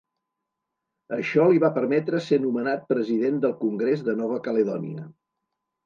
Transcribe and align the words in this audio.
Això 1.17 1.45
li 1.51 1.61
va 1.65 1.71
permetre 1.77 2.23
ser 2.29 2.41
nomenat 2.47 2.89
president 2.95 3.41
del 3.47 3.57
Congrés 3.63 4.05
de 4.11 4.21
Nova 4.25 4.45
Caledònia. 4.51 5.11